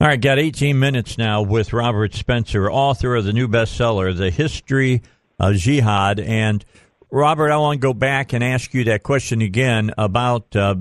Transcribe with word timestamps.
All 0.00 0.06
right, 0.06 0.20
got 0.20 0.38
18 0.38 0.78
minutes 0.78 1.18
now 1.18 1.42
with 1.42 1.72
Robert 1.72 2.14
Spencer, 2.14 2.70
author 2.70 3.16
of 3.16 3.24
the 3.24 3.32
new 3.32 3.48
bestseller, 3.48 4.16
The 4.16 4.30
History 4.30 5.02
of 5.40 5.56
Jihad. 5.56 6.20
And 6.20 6.64
Robert, 7.10 7.50
I 7.50 7.56
want 7.56 7.80
to 7.80 7.82
go 7.84 7.92
back 7.92 8.32
and 8.32 8.44
ask 8.44 8.72
you 8.74 8.84
that 8.84 9.02
question 9.02 9.42
again 9.42 9.92
about 9.98 10.54
uh, 10.54 10.76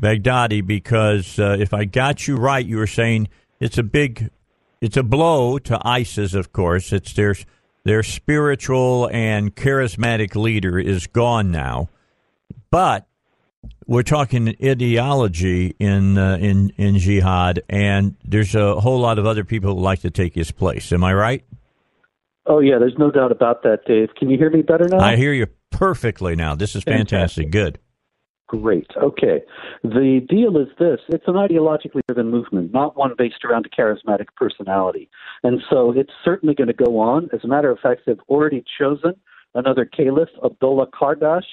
Baghdadi 0.00 0.64
because 0.64 1.36
uh, 1.40 1.56
if 1.58 1.74
I 1.74 1.84
got 1.84 2.28
you 2.28 2.36
right, 2.36 2.64
you 2.64 2.76
were 2.76 2.86
saying 2.86 3.26
it's 3.58 3.76
a 3.76 3.82
big, 3.82 4.30
it's 4.80 4.96
a 4.96 5.02
blow 5.02 5.58
to 5.58 5.80
ISIS. 5.84 6.34
Of 6.34 6.52
course, 6.52 6.92
it's 6.92 7.12
their 7.14 7.34
their 7.82 8.04
spiritual 8.04 9.10
and 9.12 9.56
charismatic 9.56 10.36
leader 10.36 10.78
is 10.78 11.08
gone 11.08 11.50
now, 11.50 11.88
but 12.70 13.08
we're 13.86 14.02
talking 14.02 14.54
ideology 14.62 15.74
in 15.78 16.16
uh, 16.16 16.36
in 16.36 16.72
in 16.76 16.98
jihad, 16.98 17.62
and 17.68 18.16
there's 18.24 18.54
a 18.54 18.80
whole 18.80 19.00
lot 19.00 19.18
of 19.18 19.26
other 19.26 19.44
people 19.44 19.74
who 19.74 19.80
like 19.80 20.00
to 20.00 20.10
take 20.10 20.34
his 20.34 20.50
place. 20.50 20.92
Am 20.92 21.04
I 21.04 21.12
right? 21.14 21.44
Oh 22.46 22.60
yeah, 22.60 22.78
there's 22.78 22.98
no 22.98 23.10
doubt 23.10 23.32
about 23.32 23.62
that, 23.64 23.84
Dave. 23.86 24.08
Can 24.16 24.30
you 24.30 24.38
hear 24.38 24.50
me 24.50 24.62
better 24.62 24.86
now? 24.88 25.00
I 25.00 25.16
hear 25.16 25.32
you 25.32 25.46
perfectly 25.70 26.36
now. 26.36 26.54
This 26.54 26.74
is 26.74 26.84
fantastic. 26.84 27.10
fantastic. 27.10 27.50
Good. 27.50 27.78
Great. 28.50 28.90
Okay. 29.00 29.42
The 29.84 30.26
deal 30.28 30.56
is 30.56 30.66
this 30.78 30.98
it's 31.08 31.28
an 31.28 31.34
ideologically 31.34 32.00
driven 32.08 32.30
movement, 32.30 32.72
not 32.72 32.96
one 32.96 33.12
based 33.16 33.44
around 33.44 33.66
a 33.66 33.68
charismatic 33.68 34.26
personality. 34.36 35.08
And 35.44 35.60
so 35.70 35.92
it's 35.92 36.10
certainly 36.24 36.56
going 36.56 36.66
to 36.66 36.74
go 36.74 36.98
on. 36.98 37.28
As 37.32 37.44
a 37.44 37.46
matter 37.46 37.70
of 37.70 37.78
fact, 37.78 38.02
they've 38.06 38.18
already 38.28 38.64
chosen 38.76 39.14
another 39.54 39.84
caliph, 39.84 40.30
Abdullah 40.44 40.88
Qardash, 40.88 41.44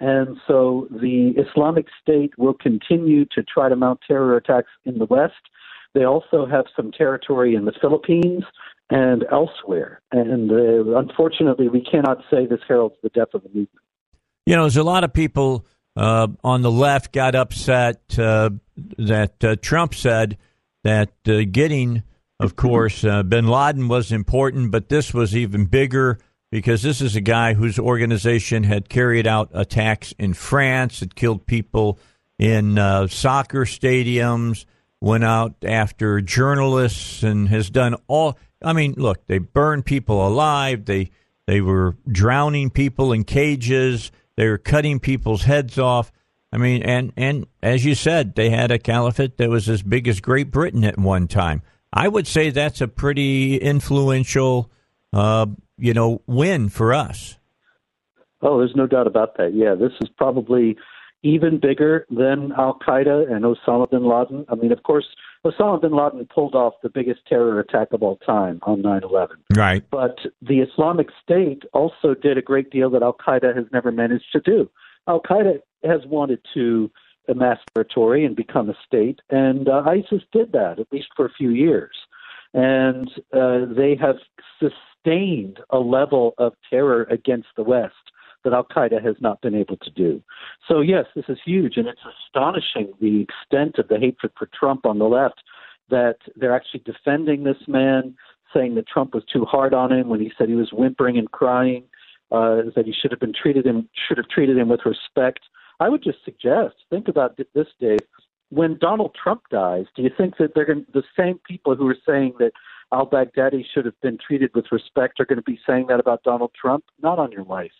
and 0.00 0.36
so 0.46 0.88
the 0.90 1.34
Islamic 1.36 1.86
State 2.02 2.32
will 2.36 2.54
continue 2.54 3.24
to 3.26 3.42
try 3.42 3.68
to 3.68 3.76
mount 3.76 4.00
terror 4.06 4.36
attacks 4.36 4.70
in 4.84 4.98
the 4.98 5.04
West. 5.06 5.34
They 5.94 6.04
also 6.04 6.46
have 6.46 6.64
some 6.74 6.90
territory 6.90 7.54
in 7.54 7.64
the 7.64 7.72
Philippines 7.80 8.42
and 8.90 9.24
elsewhere. 9.30 10.00
And 10.12 10.50
uh, 10.50 10.98
unfortunately, 10.98 11.68
we 11.68 11.82
cannot 11.82 12.18
say 12.30 12.46
this 12.46 12.60
heralds 12.66 12.96
the 13.02 13.08
death 13.10 13.28
of 13.34 13.42
the 13.42 13.48
movement. 13.48 13.70
You 14.46 14.56
know, 14.56 14.62
there's 14.62 14.76
a 14.76 14.82
lot 14.82 15.04
of 15.04 15.12
people 15.12 15.64
uh, 15.96 16.28
on 16.42 16.62
the 16.62 16.70
left 16.70 17.12
got 17.12 17.34
upset 17.34 18.18
uh, 18.18 18.50
that 18.98 19.42
uh, 19.42 19.56
Trump 19.56 19.94
said 19.94 20.36
that 20.82 21.12
uh, 21.26 21.42
getting, 21.50 22.02
of 22.40 22.56
course, 22.56 23.04
uh, 23.04 23.22
bin 23.22 23.46
Laden 23.46 23.88
was 23.88 24.12
important, 24.12 24.70
but 24.70 24.88
this 24.88 25.14
was 25.14 25.36
even 25.36 25.64
bigger 25.66 26.18
because 26.54 26.82
this 26.82 27.00
is 27.00 27.16
a 27.16 27.20
guy 27.20 27.54
whose 27.54 27.80
organization 27.80 28.62
had 28.62 28.88
carried 28.88 29.26
out 29.26 29.50
attacks 29.52 30.14
in 30.20 30.32
France, 30.32 31.00
had 31.00 31.16
killed 31.16 31.44
people 31.46 31.98
in 32.38 32.78
uh, 32.78 33.08
soccer 33.08 33.64
stadiums, 33.64 34.64
went 35.00 35.24
out 35.24 35.56
after 35.64 36.20
journalists, 36.20 37.24
and 37.24 37.48
has 37.48 37.70
done 37.70 37.96
all. 38.06 38.38
I 38.62 38.72
mean, 38.72 38.94
look, 38.96 39.26
they 39.26 39.38
burned 39.38 39.84
people 39.84 40.24
alive. 40.24 40.84
They 40.84 41.10
they 41.48 41.60
were 41.60 41.96
drowning 42.06 42.70
people 42.70 43.12
in 43.12 43.24
cages. 43.24 44.12
They 44.36 44.46
were 44.48 44.58
cutting 44.58 45.00
people's 45.00 45.42
heads 45.42 45.76
off. 45.76 46.12
I 46.52 46.58
mean, 46.58 46.84
and 46.84 47.12
and 47.16 47.48
as 47.64 47.84
you 47.84 47.96
said, 47.96 48.36
they 48.36 48.50
had 48.50 48.70
a 48.70 48.78
caliphate 48.78 49.38
that 49.38 49.50
was 49.50 49.68
as 49.68 49.82
big 49.82 50.06
as 50.06 50.20
Great 50.20 50.52
Britain 50.52 50.84
at 50.84 50.98
one 50.98 51.26
time. 51.26 51.62
I 51.92 52.06
would 52.06 52.28
say 52.28 52.50
that's 52.50 52.80
a 52.80 52.86
pretty 52.86 53.56
influential 53.56 54.70
uh, 55.14 55.46
you 55.78 55.94
know, 55.94 56.22
win 56.26 56.68
for 56.68 56.92
us. 56.92 57.38
Oh, 58.42 58.58
there's 58.58 58.76
no 58.76 58.86
doubt 58.86 59.06
about 59.06 59.36
that. 59.38 59.54
Yeah, 59.54 59.74
this 59.74 59.92
is 60.00 60.08
probably 60.18 60.76
even 61.22 61.58
bigger 61.58 62.06
than 62.10 62.52
Al 62.58 62.78
Qaeda 62.86 63.32
and 63.32 63.44
Osama 63.44 63.90
bin 63.90 64.06
Laden. 64.06 64.44
I 64.50 64.56
mean, 64.56 64.72
of 64.72 64.82
course, 64.82 65.06
Osama 65.46 65.80
bin 65.80 65.92
Laden 65.96 66.26
pulled 66.32 66.54
off 66.54 66.74
the 66.82 66.90
biggest 66.90 67.20
terror 67.26 67.58
attack 67.60 67.88
of 67.92 68.02
all 68.02 68.16
time 68.16 68.58
on 68.62 68.82
9 68.82 69.02
11. 69.02 69.36
Right. 69.56 69.82
But 69.90 70.18
the 70.42 70.60
Islamic 70.60 71.08
State 71.22 71.62
also 71.72 72.14
did 72.14 72.36
a 72.36 72.42
great 72.42 72.70
deal 72.70 72.90
that 72.90 73.02
Al 73.02 73.14
Qaeda 73.14 73.56
has 73.56 73.64
never 73.72 73.90
managed 73.90 74.30
to 74.32 74.40
do. 74.40 74.68
Al 75.08 75.20
Qaeda 75.20 75.60
has 75.84 76.00
wanted 76.06 76.40
to 76.52 76.90
amass 77.28 77.58
territory 77.74 78.26
and 78.26 78.36
become 78.36 78.68
a 78.68 78.74
state, 78.86 79.20
and 79.30 79.68
uh, 79.68 79.82
ISIS 79.86 80.22
did 80.30 80.52
that, 80.52 80.78
at 80.78 80.92
least 80.92 81.08
for 81.16 81.24
a 81.24 81.32
few 81.32 81.50
years. 81.50 81.96
And 82.52 83.10
uh, 83.32 83.64
they 83.74 83.96
have 84.00 84.16
sustained 85.04 85.58
a 85.70 85.78
level 85.78 86.34
of 86.38 86.52
terror 86.68 87.04
against 87.10 87.48
the 87.56 87.62
West 87.62 87.94
that 88.44 88.52
Al 88.52 88.64
Qaeda 88.64 89.02
has 89.04 89.16
not 89.20 89.40
been 89.40 89.54
able 89.54 89.76
to 89.78 89.90
do. 89.90 90.22
So, 90.68 90.80
yes, 90.80 91.06
this 91.16 91.24
is 91.28 91.38
huge, 91.44 91.76
and 91.76 91.88
it's 91.88 92.00
astonishing 92.26 92.92
the 93.00 93.22
extent 93.22 93.78
of 93.78 93.88
the 93.88 93.98
hatred 93.98 94.32
for 94.38 94.48
Trump 94.58 94.84
on 94.84 94.98
the 94.98 95.06
left 95.06 95.42
that 95.90 96.16
they're 96.36 96.54
actually 96.54 96.82
defending 96.84 97.44
this 97.44 97.56
man, 97.66 98.14
saying 98.52 98.74
that 98.74 98.86
Trump 98.86 99.14
was 99.14 99.24
too 99.32 99.44
hard 99.44 99.72
on 99.74 99.92
him 99.92 100.08
when 100.08 100.20
he 100.20 100.30
said 100.36 100.48
he 100.48 100.54
was 100.54 100.72
whimpering 100.72 101.18
and 101.18 101.30
crying, 101.32 101.84
uh, 102.32 102.62
that 102.76 102.84
he 102.84 102.92
should 102.92 103.10
have 103.10 103.20
been 103.20 103.34
treated 103.34 103.66
him 103.66 103.88
should 104.08 104.16
have 104.16 104.28
treated 104.28 104.56
him 104.56 104.68
with 104.68 104.80
respect. 104.84 105.40
I 105.80 105.88
would 105.88 106.02
just 106.02 106.18
suggest 106.24 106.74
think 106.90 107.08
about 107.08 107.36
this, 107.36 107.66
Dave. 107.80 107.98
When 108.50 108.78
Donald 108.78 109.16
Trump 109.20 109.42
dies, 109.50 109.86
do 109.96 110.02
you 110.02 110.10
think 110.16 110.36
that 110.38 110.52
they're 110.54 110.64
going 110.64 110.84
to, 110.84 110.92
the 110.92 111.02
same 111.18 111.40
people 111.46 111.74
who 111.74 111.88
are 111.88 111.96
saying 112.06 112.34
that 112.38 112.52
al 112.94 113.06
Baghdadi 113.06 113.64
should 113.74 113.84
have 113.84 114.00
been 114.00 114.18
treated 114.24 114.50
with 114.54 114.66
respect 114.70 115.20
are 115.20 115.26
going 115.26 115.36
to 115.38 115.42
be 115.42 115.58
saying 115.66 115.86
that 115.88 116.00
about 116.00 116.22
Donald 116.22 116.52
Trump? 116.58 116.84
Not 117.02 117.18
on 117.18 117.32
your 117.32 117.44
life. 117.44 117.72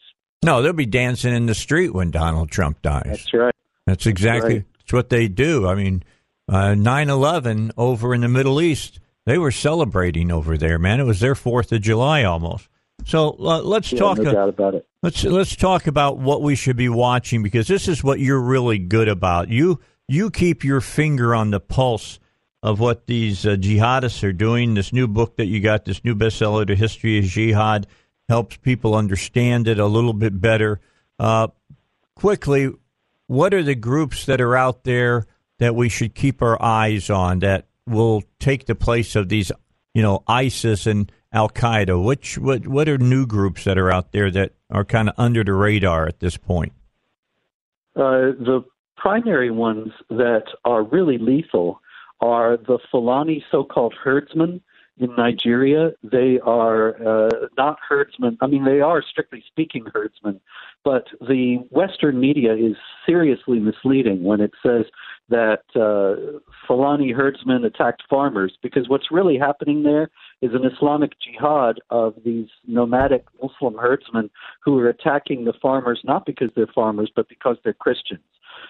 No, 0.44 0.60
they'll 0.60 0.72
be 0.72 0.86
dancing 0.86 1.34
in 1.34 1.46
the 1.46 1.54
street 1.54 1.94
when 1.94 2.10
Donald 2.10 2.50
Trump 2.50 2.82
dies. 2.82 3.04
That's 3.06 3.34
right. 3.34 3.54
That's 3.86 4.06
exactly 4.06 4.58
that's, 4.58 4.92
right. 4.92 4.98
what 4.98 5.08
they 5.08 5.28
do. 5.28 5.66
I 5.66 5.74
mean, 5.74 6.02
uh, 6.48 6.74
9 6.74 7.10
uh, 7.10 7.14
11 7.14 7.72
over 7.76 8.14
in 8.14 8.20
the 8.20 8.28
Middle 8.28 8.60
East, 8.60 9.00
they 9.24 9.38
were 9.38 9.50
celebrating 9.50 10.30
over 10.30 10.58
there, 10.58 10.78
man. 10.78 11.00
It 11.00 11.04
was 11.04 11.20
their 11.20 11.34
4th 11.34 11.72
of 11.72 11.80
July 11.80 12.24
almost. 12.24 12.68
So 13.06 13.36
uh, 13.40 13.62
let's 13.62 13.92
yeah, 13.92 13.98
talk 13.98 14.18
no 14.18 14.48
about 14.48 14.74
it. 14.74 14.86
Let's 15.02 15.24
let's 15.24 15.56
talk 15.56 15.86
about 15.86 16.18
what 16.18 16.40
we 16.40 16.54
should 16.54 16.76
be 16.76 16.88
watching 16.88 17.42
because 17.42 17.66
this 17.66 17.88
is 17.88 18.02
what 18.02 18.20
you're 18.20 18.40
really 18.40 18.78
good 18.78 19.08
about. 19.08 19.48
You 19.48 19.80
you 20.08 20.30
keep 20.30 20.64
your 20.64 20.80
finger 20.80 21.34
on 21.34 21.50
the 21.50 21.60
pulse 21.60 22.18
of 22.64 22.80
what 22.80 23.06
these 23.06 23.44
uh, 23.44 23.50
jihadists 23.50 24.24
are 24.24 24.32
doing. 24.32 24.72
This 24.72 24.90
new 24.90 25.06
book 25.06 25.36
that 25.36 25.44
you 25.44 25.60
got, 25.60 25.84
this 25.84 26.02
new 26.02 26.14
bestseller, 26.14 26.66
The 26.66 26.74
History 26.74 27.18
of 27.18 27.26
Jihad, 27.26 27.86
helps 28.26 28.56
people 28.56 28.94
understand 28.94 29.68
it 29.68 29.78
a 29.78 29.86
little 29.86 30.14
bit 30.14 30.40
better. 30.40 30.80
Uh, 31.18 31.48
quickly, 32.14 32.72
what 33.26 33.52
are 33.52 33.62
the 33.62 33.74
groups 33.74 34.24
that 34.24 34.40
are 34.40 34.56
out 34.56 34.84
there 34.84 35.26
that 35.58 35.74
we 35.74 35.90
should 35.90 36.14
keep 36.14 36.40
our 36.40 36.60
eyes 36.60 37.10
on 37.10 37.40
that 37.40 37.66
will 37.86 38.22
take 38.40 38.64
the 38.64 38.74
place 38.74 39.14
of 39.14 39.28
these, 39.28 39.52
you 39.92 40.02
know, 40.02 40.22
ISIS 40.26 40.86
and 40.86 41.12
Al 41.34 41.50
Qaeda? 41.50 42.02
Which 42.02 42.38
what 42.38 42.66
what 42.66 42.88
are 42.88 42.96
new 42.96 43.26
groups 43.26 43.64
that 43.64 43.76
are 43.76 43.92
out 43.92 44.12
there 44.12 44.30
that 44.30 44.52
are 44.70 44.86
kind 44.86 45.10
of 45.10 45.14
under 45.18 45.44
the 45.44 45.52
radar 45.52 46.06
at 46.06 46.20
this 46.20 46.38
point? 46.38 46.72
Uh, 47.94 48.32
the 48.40 48.64
primary 48.96 49.50
ones 49.50 49.92
that 50.08 50.44
are 50.64 50.82
really 50.82 51.18
lethal 51.18 51.82
are 52.24 52.56
the 52.56 52.78
Fulani 52.90 53.44
so 53.50 53.62
called 53.62 53.94
herdsmen 54.02 54.62
in 54.98 55.14
Nigeria. 55.16 55.90
They 56.02 56.40
are 56.40 56.94
uh, 57.06 57.48
not 57.58 57.78
herdsmen. 57.86 58.38
I 58.40 58.46
mean, 58.46 58.64
they 58.64 58.80
are 58.80 59.02
strictly 59.02 59.44
speaking 59.46 59.84
herdsmen, 59.92 60.40
but 60.84 61.04
the 61.20 61.58
Western 61.70 62.18
media 62.18 62.54
is 62.54 62.76
seriously 63.04 63.58
misleading 63.58 64.24
when 64.24 64.40
it 64.40 64.52
says 64.64 64.86
that 65.28 65.64
uh, 65.76 66.38
Fulani 66.66 67.12
herdsmen 67.12 67.64
attacked 67.64 68.04
farmers 68.08 68.56
because 68.62 68.88
what's 68.88 69.10
really 69.10 69.36
happening 69.36 69.82
there 69.82 70.08
is 70.44 70.50
an 70.52 70.70
Islamic 70.70 71.12
jihad 71.20 71.80
of 71.88 72.14
these 72.22 72.48
nomadic 72.66 73.24
Muslim 73.42 73.78
herdsmen 73.78 74.28
who 74.62 74.78
are 74.78 74.88
attacking 74.90 75.46
the 75.46 75.54
farmers 75.62 76.00
not 76.04 76.26
because 76.26 76.50
they're 76.54 76.66
farmers 76.74 77.10
but 77.16 77.28
because 77.30 77.56
they're 77.64 77.72
Christians. 77.72 78.20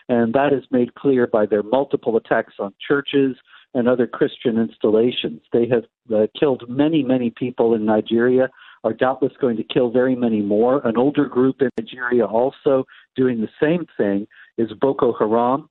And 0.08 0.32
that 0.34 0.52
is 0.52 0.62
made 0.70 0.94
clear 0.94 1.26
by 1.26 1.46
their 1.46 1.64
multiple 1.64 2.16
attacks 2.16 2.54
on 2.60 2.74
churches 2.86 3.36
and 3.74 3.88
other 3.88 4.06
Christian 4.06 4.56
installations. 4.56 5.40
They 5.52 5.66
have 5.68 5.84
uh, 6.15 6.28
killed 6.38 6.62
many, 6.68 7.03
many 7.03 7.30
people 7.30 7.74
in 7.74 7.84
Nigeria, 7.84 8.50
are 8.84 8.92
doubtless 8.92 9.32
going 9.41 9.56
to 9.56 9.65
kill 9.65 9.91
very 9.91 10.15
many 10.15 10.42
more. 10.42 10.86
An 10.86 10.97
older 10.97 11.27
group 11.27 11.56
in 11.60 11.70
Nigeria 11.77 12.24
also 12.24 12.84
doing 13.16 13.41
the 13.41 13.48
same 13.60 13.86
thing 13.97 14.28
is 14.59 14.68
Boko 14.80 15.12
Haram. 15.18 15.68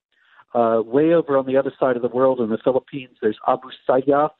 Uh, 0.54 0.82
way 0.84 1.14
over 1.14 1.38
on 1.38 1.46
the 1.46 1.56
other 1.56 1.72
side 1.80 1.96
of 1.96 2.02
the 2.02 2.08
world 2.08 2.40
in 2.40 2.50
the 2.50 2.58
Philippines, 2.62 3.16
there's 3.22 3.38
Abu 3.48 3.70
Sayyaf, 3.88 4.30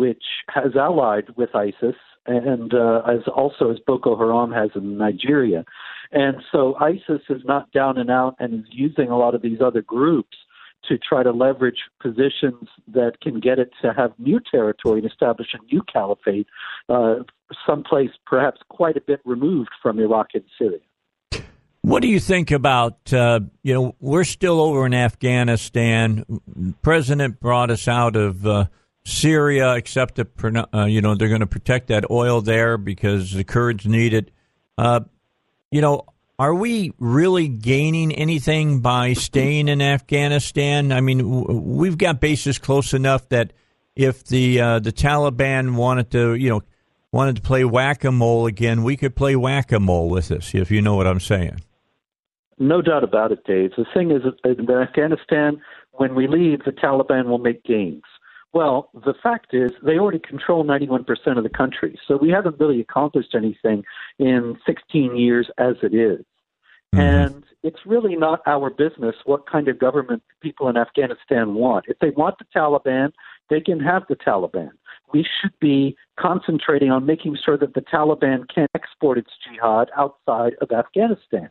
which 0.00 0.24
has 0.48 0.74
allied 0.76 1.26
with 1.36 1.54
ISIS 1.54 1.94
and 2.24 2.72
uh, 2.72 3.02
as 3.06 3.20
also 3.34 3.70
as 3.70 3.78
Boko 3.86 4.16
Haram 4.16 4.50
has 4.50 4.70
in 4.74 4.96
Nigeria. 4.96 5.62
And 6.10 6.36
so 6.50 6.74
ISIS 6.80 7.22
is 7.28 7.42
not 7.44 7.70
down 7.72 7.98
and 7.98 8.10
out 8.10 8.34
and 8.38 8.54
is 8.54 8.66
using 8.70 9.08
a 9.10 9.18
lot 9.18 9.34
of 9.34 9.42
these 9.42 9.60
other 9.60 9.82
groups 9.82 10.38
to 10.88 10.96
try 10.96 11.22
to 11.22 11.32
leverage 11.32 11.80
positions 12.00 12.66
that 12.88 13.20
can 13.20 13.40
get 13.40 13.58
it 13.58 13.70
to 13.82 13.92
have 13.92 14.12
new 14.18 14.40
territory 14.50 15.00
and 15.00 15.10
establish 15.10 15.48
a 15.52 15.62
new 15.72 15.82
caliphate, 15.92 16.46
uh, 16.88 17.16
someplace 17.66 18.10
perhaps 18.24 18.58
quite 18.70 18.96
a 18.96 19.02
bit 19.02 19.20
removed 19.26 19.70
from 19.82 19.98
Iraq 19.98 20.28
and 20.32 20.44
Syria. 20.58 20.80
What 21.82 22.00
do 22.00 22.08
you 22.08 22.20
think 22.20 22.50
about, 22.50 23.12
uh, 23.12 23.40
you 23.62 23.74
know, 23.74 23.94
we're 24.00 24.24
still 24.24 24.60
over 24.60 24.86
in 24.86 24.94
Afghanistan. 24.94 26.24
President 26.80 27.40
brought 27.40 27.70
us 27.70 27.86
out 27.88 28.16
of 28.16 28.46
uh, 28.46 28.66
Syria, 29.04 29.74
except 29.74 30.16
to, 30.16 30.68
uh, 30.74 30.84
you 30.84 31.00
know 31.00 31.14
they're 31.14 31.28
going 31.28 31.40
to 31.40 31.46
protect 31.46 31.88
that 31.88 32.10
oil 32.10 32.40
there 32.40 32.76
because 32.76 33.32
the 33.32 33.44
Kurds 33.44 33.86
need 33.86 34.14
it. 34.14 34.30
Uh, 34.76 35.00
you 35.70 35.80
know, 35.80 36.04
are 36.38 36.54
we 36.54 36.92
really 36.98 37.48
gaining 37.48 38.12
anything 38.12 38.80
by 38.80 39.12
staying 39.12 39.68
in 39.68 39.82
Afghanistan? 39.82 40.92
I 40.92 41.00
mean, 41.00 41.76
we've 41.76 41.98
got 41.98 42.20
bases 42.20 42.58
close 42.58 42.94
enough 42.94 43.28
that 43.28 43.52
if 43.94 44.24
the 44.24 44.60
uh, 44.60 44.78
the 44.78 44.92
Taliban 44.92 45.74
wanted 45.74 46.10
to, 46.12 46.34
you 46.34 46.48
know, 46.48 46.62
wanted 47.12 47.36
to 47.36 47.42
play 47.42 47.64
whack 47.64 48.04
a 48.04 48.12
mole 48.12 48.46
again, 48.46 48.82
we 48.82 48.96
could 48.96 49.14
play 49.16 49.36
whack 49.36 49.72
a 49.72 49.80
mole 49.80 50.08
with 50.08 50.28
this, 50.28 50.54
if 50.54 50.70
you 50.70 50.80
know 50.80 50.96
what 50.96 51.06
I'm 51.06 51.20
saying. 51.20 51.60
No 52.58 52.82
doubt 52.82 53.04
about 53.04 53.32
it, 53.32 53.44
Dave. 53.44 53.72
The 53.76 53.86
thing 53.94 54.10
is, 54.10 54.22
in 54.44 54.70
Afghanistan, 54.70 55.60
when 55.92 56.14
we 56.14 56.26
leave, 56.26 56.64
the 56.64 56.72
Taliban 56.72 57.26
will 57.26 57.38
make 57.38 57.64
gains. 57.64 58.02
Well, 58.52 58.90
the 58.94 59.14
fact 59.22 59.54
is, 59.54 59.70
they 59.82 59.98
already 59.98 60.18
control 60.18 60.64
91% 60.64 61.06
of 61.36 61.44
the 61.44 61.48
country. 61.48 61.98
So 62.08 62.16
we 62.16 62.30
haven't 62.30 62.58
really 62.58 62.80
accomplished 62.80 63.34
anything 63.34 63.84
in 64.18 64.58
16 64.66 65.16
years 65.16 65.48
as 65.58 65.76
it 65.82 65.94
is. 65.94 66.24
Mm-hmm. 66.94 67.00
And 67.00 67.44
it's 67.62 67.86
really 67.86 68.16
not 68.16 68.40
our 68.46 68.70
business 68.70 69.14
what 69.24 69.48
kind 69.48 69.68
of 69.68 69.78
government 69.78 70.22
people 70.40 70.68
in 70.68 70.76
Afghanistan 70.76 71.54
want. 71.54 71.84
If 71.86 71.98
they 72.00 72.10
want 72.10 72.38
the 72.38 72.46
Taliban, 72.54 73.12
they 73.48 73.60
can 73.60 73.78
have 73.78 74.02
the 74.08 74.16
Taliban. 74.16 74.70
We 75.12 75.24
should 75.40 75.52
be 75.60 75.96
concentrating 76.18 76.90
on 76.90 77.06
making 77.06 77.36
sure 77.44 77.56
that 77.58 77.74
the 77.74 77.82
Taliban 77.82 78.44
can't 78.52 78.70
export 78.74 79.18
its 79.18 79.30
jihad 79.44 79.90
outside 79.96 80.54
of 80.60 80.72
Afghanistan. 80.72 81.50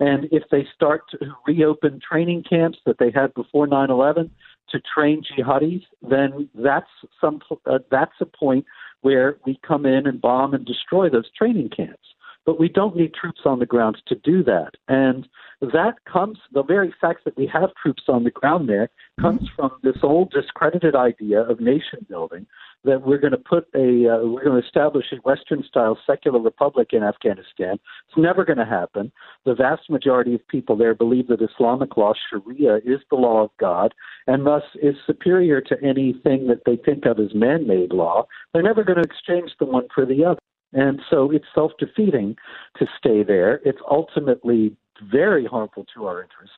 And 0.00 0.26
if 0.30 0.44
they 0.50 0.66
start 0.74 1.02
to 1.10 1.18
reopen 1.46 2.00
training 2.00 2.44
camps 2.48 2.78
that 2.86 2.98
they 2.98 3.10
had 3.10 3.34
before 3.34 3.66
9 3.66 3.90
11 3.90 4.30
to 4.70 4.80
train 4.80 5.22
jihadis, 5.22 5.82
then 6.02 6.48
that's, 6.54 6.90
some, 7.20 7.40
uh, 7.66 7.78
that's 7.90 8.12
a 8.20 8.26
point 8.26 8.64
where 9.02 9.38
we 9.46 9.58
come 9.66 9.86
in 9.86 10.06
and 10.06 10.20
bomb 10.20 10.54
and 10.54 10.64
destroy 10.64 11.08
those 11.08 11.30
training 11.36 11.70
camps. 11.74 12.08
But 12.44 12.60
we 12.60 12.68
don't 12.68 12.96
need 12.96 13.12
troops 13.12 13.40
on 13.44 13.58
the 13.58 13.66
ground 13.66 13.96
to 14.06 14.14
do 14.14 14.44
that. 14.44 14.72
And 14.86 15.28
that 15.60 15.94
comes, 16.10 16.38
the 16.52 16.62
very 16.62 16.94
fact 17.00 17.24
that 17.24 17.36
we 17.36 17.50
have 17.52 17.70
troops 17.82 18.04
on 18.08 18.22
the 18.22 18.30
ground 18.30 18.68
there 18.68 18.88
comes 19.20 19.48
from 19.56 19.72
this 19.82 19.96
old 20.02 20.30
discredited 20.30 20.94
idea 20.94 21.40
of 21.40 21.60
nation 21.60 22.06
building 22.08 22.46
that 22.86 23.02
we're 23.04 23.18
going 23.18 23.32
to 23.32 23.36
put 23.38 23.68
a 23.74 24.08
uh, 24.08 24.26
we're 24.26 24.44
going 24.44 24.60
to 24.60 24.66
establish 24.66 25.06
a 25.12 25.16
Western 25.16 25.62
style 25.64 25.98
secular 26.06 26.40
republic 26.40 26.88
in 26.92 27.02
Afghanistan. 27.02 27.74
It's 28.08 28.16
never 28.16 28.44
going 28.44 28.58
to 28.58 28.64
happen. 28.64 29.12
The 29.44 29.54
vast 29.54 29.90
majority 29.90 30.34
of 30.34 30.46
people 30.48 30.76
there 30.76 30.94
believe 30.94 31.28
that 31.28 31.42
Islamic 31.42 31.96
law, 31.96 32.14
Sharia, 32.30 32.76
is 32.76 33.00
the 33.10 33.16
law 33.16 33.42
of 33.42 33.50
God, 33.60 33.92
and 34.26 34.46
thus 34.46 34.62
is 34.80 34.94
superior 35.06 35.60
to 35.62 35.76
anything 35.82 36.46
that 36.46 36.62
they 36.64 36.76
think 36.76 37.04
of 37.04 37.18
as 37.18 37.34
man-made 37.34 37.92
law. 37.92 38.26
They're 38.52 38.62
never 38.62 38.84
going 38.84 39.02
to 39.02 39.08
exchange 39.08 39.50
the 39.58 39.66
one 39.66 39.88
for 39.94 40.06
the 40.06 40.24
other. 40.24 40.40
And 40.72 41.00
so 41.10 41.30
it's 41.30 41.46
self 41.54 41.72
defeating 41.78 42.36
to 42.78 42.86
stay 42.98 43.22
there. 43.22 43.60
It's 43.64 43.80
ultimately 43.90 44.76
very 45.12 45.44
harmful 45.44 45.86
to 45.94 46.06
our 46.06 46.22
interests. 46.22 46.56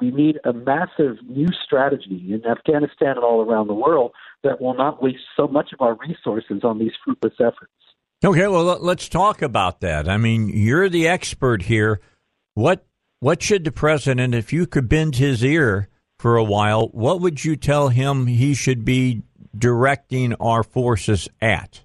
We 0.00 0.10
need 0.10 0.38
a 0.44 0.52
massive 0.52 1.16
new 1.28 1.48
strategy 1.64 2.30
in 2.32 2.44
Afghanistan 2.44 3.10
and 3.10 3.18
all 3.18 3.42
around 3.42 3.68
the 3.68 3.74
world 3.74 4.12
that 4.42 4.60
will 4.60 4.74
not 4.74 5.02
waste 5.02 5.24
so 5.36 5.46
much 5.46 5.72
of 5.72 5.80
our 5.80 5.94
resources 5.94 6.62
on 6.64 6.78
these 6.78 6.92
fruitless 7.04 7.34
efforts. 7.40 7.72
Okay, 8.24 8.46
well, 8.46 8.78
let's 8.80 9.08
talk 9.08 9.42
about 9.42 9.80
that. 9.80 10.08
I 10.08 10.16
mean, 10.16 10.48
you're 10.48 10.88
the 10.88 11.08
expert 11.08 11.62
here. 11.62 12.00
What 12.54 12.84
what 13.20 13.42
should 13.42 13.64
the 13.64 13.72
president, 13.72 14.34
if 14.34 14.52
you 14.52 14.66
could 14.66 14.88
bend 14.88 15.16
his 15.16 15.44
ear 15.44 15.88
for 16.18 16.36
a 16.36 16.44
while, 16.44 16.88
what 16.88 17.20
would 17.20 17.44
you 17.44 17.56
tell 17.56 17.88
him 17.88 18.26
he 18.26 18.54
should 18.54 18.84
be 18.84 19.22
directing 19.56 20.34
our 20.34 20.62
forces 20.62 21.28
at? 21.40 21.82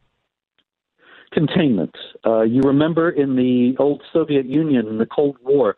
Containment. 1.31 1.95
Uh, 2.25 2.41
you 2.41 2.61
remember 2.61 3.09
in 3.11 3.35
the 3.35 3.75
old 3.77 4.01
Soviet 4.11 4.47
Union, 4.47 4.87
in 4.87 4.97
the 4.97 5.05
Cold 5.05 5.37
War, 5.43 5.75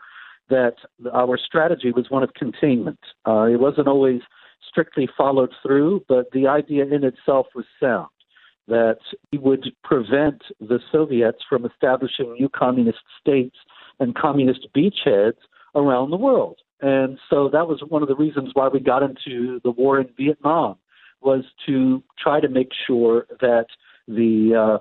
that 0.50 0.76
our 1.14 1.38
strategy 1.38 1.92
was 1.92 2.10
one 2.10 2.24
of 2.24 2.34
containment. 2.34 3.00
Uh, 3.28 3.44
it 3.44 3.60
wasn't 3.60 3.88
always 3.88 4.22
strictly 4.70 5.10
followed 5.18 5.52
through, 5.62 6.04
but 6.08 6.32
the 6.32 6.48
idea 6.48 6.86
in 6.86 7.04
itself 7.04 7.48
was 7.56 7.66
sound 7.80 8.10
that 8.68 9.00
we 9.32 9.40
would 9.40 9.66
prevent 9.84 10.42
the 10.60 10.80
Soviets 10.92 11.40
from 11.50 11.66
establishing 11.66 12.34
new 12.34 12.50
communist 12.50 13.00
states 13.20 13.56
and 14.00 14.16
communist 14.16 14.68
beachheads 14.78 15.38
around 15.76 16.12
the 16.12 16.18
world. 16.18 16.60
And 16.82 17.18
so 17.30 17.50
that 17.52 17.68
was 17.68 17.84
one 17.90 18.04
of 18.04 18.08
the 18.08 18.16
reasons 18.16 18.52
why 18.54 18.70
we 18.70 18.80
got 18.80 19.04
into 19.04 19.60
the 19.64 19.72
war 19.72 20.00
in 20.00 20.08
Vietnam 20.18 20.78
was 21.22 21.44
to 21.66 22.02
try 22.18 22.40
to 22.40 22.48
make 22.48 22.70
sure 22.88 23.26
that 23.42 23.66
the 24.08 24.80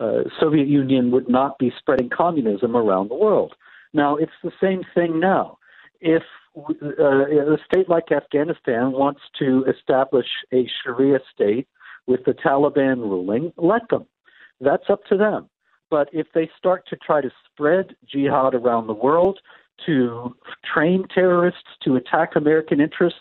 uh, 0.00 0.02
uh, 0.04 0.24
Soviet 0.40 0.66
Union 0.66 1.10
would 1.12 1.28
not 1.28 1.58
be 1.58 1.72
spreading 1.78 2.10
communism 2.10 2.76
around 2.76 3.08
the 3.08 3.14
world. 3.14 3.54
Now, 3.92 4.16
it's 4.16 4.32
the 4.42 4.52
same 4.60 4.82
thing 4.94 5.20
now. 5.20 5.58
If 6.00 6.22
uh, 6.56 7.54
a 7.54 7.58
state 7.64 7.88
like 7.88 8.12
Afghanistan 8.12 8.92
wants 8.92 9.20
to 9.38 9.64
establish 9.66 10.26
a 10.52 10.68
Sharia 10.82 11.18
state 11.32 11.68
with 12.06 12.24
the 12.24 12.32
Taliban 12.32 12.98
ruling, 12.98 13.52
let 13.56 13.88
them. 13.88 14.06
That's 14.60 14.88
up 14.88 15.04
to 15.06 15.16
them. 15.16 15.48
But 15.90 16.08
if 16.12 16.26
they 16.34 16.50
start 16.56 16.86
to 16.88 16.96
try 16.96 17.20
to 17.20 17.30
spread 17.46 17.96
jihad 18.06 18.54
around 18.54 18.86
the 18.86 18.94
world, 18.94 19.38
to 19.86 20.34
train 20.72 21.04
terrorists, 21.12 21.60
to 21.84 21.96
attack 21.96 22.36
American 22.36 22.80
interests, 22.80 23.20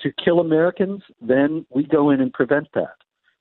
to 0.00 0.12
kill 0.24 0.40
Americans, 0.40 1.02
then 1.20 1.64
we 1.70 1.84
go 1.84 2.10
in 2.10 2.20
and 2.20 2.32
prevent 2.32 2.68
that. 2.74 2.96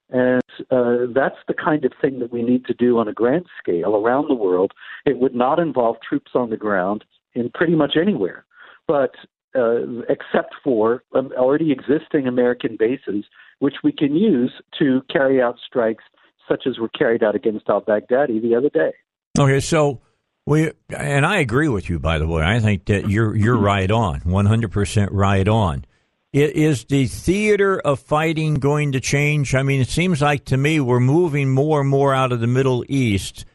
And 0.09 0.43
uh, 0.69 1.11
that's 1.13 1.37
the 1.47 1.53
kind 1.53 1.85
of 1.85 1.93
thing 2.01 2.19
that 2.19 2.31
we 2.31 2.43
need 2.43 2.65
to 2.65 2.73
do 2.73 2.99
on 2.99 3.07
a 3.07 3.13
grand 3.13 3.45
scale 3.61 3.95
around 3.95 4.27
the 4.27 4.35
world. 4.35 4.73
It 5.05 5.19
would 5.19 5.33
not 5.33 5.59
involve 5.59 5.97
troops 6.07 6.31
on 6.35 6.49
the 6.49 6.57
ground 6.57 7.05
in 7.33 7.49
pretty 7.53 7.75
much 7.75 7.95
anywhere, 7.99 8.45
but 8.91 9.13
uh, 9.55 10.01
except 10.09 10.53
for 10.65 11.03
um, 11.15 11.31
already 11.37 11.71
existing 11.71 12.27
American 12.27 12.73
bases, 12.77 13.23
which 13.59 13.75
we 13.85 13.91
can 13.91 14.15
use 14.15 14.53
to 14.79 15.01
carry 15.15 15.41
out 15.41 15.55
strikes 15.65 16.03
such 16.49 16.63
as 16.67 16.77
were 16.77 16.89
carried 16.89 17.23
out 17.23 17.35
against 17.35 17.69
al 17.69 17.81
Baghdadi 17.81 18.41
the 18.41 18.55
other 18.55 18.69
day. 18.69 18.91
Okay, 19.39 19.61
so 19.61 20.01
we 20.45 20.71
and 20.89 21.25
I 21.25 21.37
agree 21.37 21.69
with 21.69 21.89
you. 21.89 21.99
By 21.99 22.17
the 22.17 22.27
way, 22.27 22.43
I 22.43 22.59
think 22.59 22.85
that 22.85 23.09
you're 23.09 23.33
you're 23.35 23.57
right 23.57 23.89
on, 23.89 24.19
one 24.21 24.47
hundred 24.47 24.71
percent 24.71 25.11
right 25.13 25.47
on. 25.47 25.85
Is 26.33 26.85
the 26.85 27.07
theater 27.07 27.79
of 27.79 27.99
fighting 27.99 28.55
going 28.55 28.93
to 28.93 29.01
change? 29.01 29.53
I 29.53 29.63
mean, 29.63 29.81
it 29.81 29.89
seems 29.89 30.21
like 30.21 30.45
to 30.45 30.57
me 30.57 30.79
we're 30.79 31.01
moving 31.01 31.49
more 31.49 31.81
and 31.81 31.89
more 31.89 32.13
out 32.13 32.31
of 32.31 32.39
the 32.39 32.47
Middle 32.47 32.85
East 32.87 33.45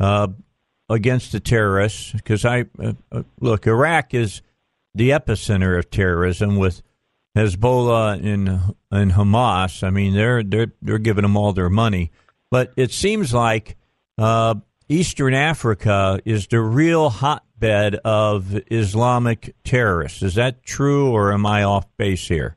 uh, 0.00 0.28
against 0.88 1.32
the 1.32 1.40
terrorists. 1.40 2.12
Because 2.12 2.44
I 2.44 2.66
uh, 2.78 2.92
uh, 3.10 3.22
look, 3.40 3.66
Iraq 3.66 4.14
is 4.14 4.42
the 4.96 5.10
epicenter 5.10 5.78
of 5.78 5.90
terrorism 5.90 6.56
with 6.56 6.82
Hezbollah 7.36 8.24
and 8.24 8.74
and 8.90 9.12
Hamas. 9.12 9.86
I 9.86 9.90
mean, 9.90 10.14
they're 10.14 10.42
they're 10.42 10.72
they're 10.80 10.98
giving 10.98 11.22
them 11.22 11.36
all 11.36 11.52
their 11.52 11.68
money, 11.70 12.10
but 12.50 12.72
it 12.76 12.92
seems 12.92 13.34
like 13.34 13.76
uh, 14.18 14.54
Eastern 14.88 15.34
Africa 15.34 16.20
is 16.24 16.46
the 16.46 16.60
real 16.60 17.10
hotbed 17.10 17.96
of 17.96 18.58
Islamic 18.70 19.54
terrorists. 19.64 20.22
Is 20.22 20.34
that 20.36 20.62
true, 20.62 21.10
or 21.10 21.32
am 21.32 21.44
I 21.44 21.62
off 21.62 21.86
base 21.98 22.26
here? 22.28 22.56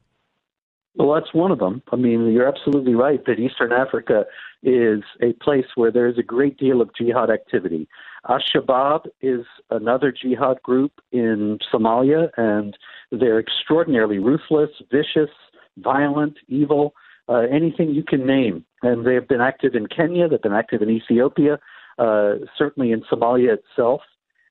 Well, 0.96 1.14
that's 1.14 1.34
one 1.34 1.52
of 1.52 1.60
them. 1.60 1.82
I 1.92 1.96
mean, 1.96 2.32
you're 2.32 2.48
absolutely 2.48 2.96
right 2.96 3.24
that 3.26 3.40
Eastern 3.40 3.72
Africa 3.72 4.26
is 4.64 5.02
a 5.22 5.34
place 5.42 5.66
where 5.76 5.92
there 5.92 6.08
is 6.08 6.18
a 6.18 6.24
great 6.24 6.58
deal 6.58 6.82
of 6.82 6.90
jihad 6.96 7.30
activity. 7.30 7.88
Al 8.28 8.40
Shabaab 8.40 9.08
is 9.22 9.46
another 9.70 10.12
jihad 10.12 10.62
group 10.62 10.92
in 11.12 11.60
Somalia, 11.74 12.30
and 12.38 12.78
they're 13.12 13.40
extraordinarily 13.40 14.20
ruthless, 14.20 14.70
vicious, 14.92 15.30
violent, 15.78 16.38
evil, 16.48 16.94
uh, 17.30 17.46
anything 17.52 17.90
you 17.90 18.04
can 18.04 18.26
name. 18.26 18.66
And 18.82 19.06
they 19.06 19.14
have 19.14 19.28
been 19.28 19.42
active 19.42 19.76
in 19.76 19.88
Kenya, 19.88 20.28
they've 20.28 20.42
been 20.42 20.54
active 20.54 20.82
in 20.82 20.90
Ethiopia, 20.90 21.60
uh, 21.98 22.36
certainly 22.58 22.92
in 22.92 23.02
Somalia 23.12 23.58
itself, 23.58 24.02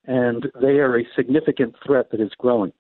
and 0.07 0.51
they 0.61 0.79
are 0.79 0.99
a 0.99 1.05
significant 1.15 1.75
threat 1.85 2.11
that 2.11 2.21
is 2.21 2.31
growing. 2.39 2.73